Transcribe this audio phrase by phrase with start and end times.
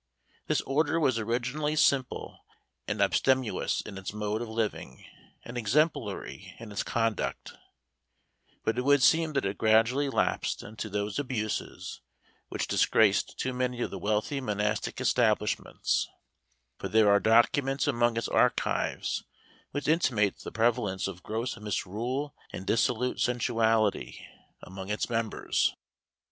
[0.47, 2.43] This order was originally simple
[2.87, 5.05] and abstemious in its mode of living,
[5.45, 7.53] and exemplary in its conduct;
[8.63, 12.01] but it would seem that it gradually lapsed into those abuses
[12.49, 16.07] which disgraced too many of the wealthy monastic establishments;
[16.79, 19.23] for there are documents among its archives
[19.69, 24.19] which intimate the prevalence of gross misrule and dissolute sensuality
[24.63, 25.75] among its members.